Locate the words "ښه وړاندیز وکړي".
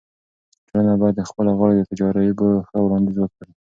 2.67-3.51